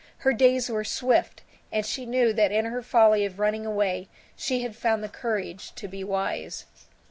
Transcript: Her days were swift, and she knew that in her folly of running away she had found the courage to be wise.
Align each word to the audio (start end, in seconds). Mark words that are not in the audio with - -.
Her 0.17 0.33
days 0.33 0.67
were 0.67 0.83
swift, 0.83 1.43
and 1.71 1.85
she 1.85 2.07
knew 2.07 2.33
that 2.33 2.51
in 2.51 2.65
her 2.65 2.81
folly 2.81 3.23
of 3.23 3.37
running 3.37 3.67
away 3.67 4.07
she 4.35 4.63
had 4.63 4.75
found 4.75 5.03
the 5.03 5.07
courage 5.09 5.75
to 5.75 5.87
be 5.87 6.03
wise. 6.03 6.65